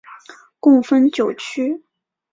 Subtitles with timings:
[0.59, 1.83] 共分九区。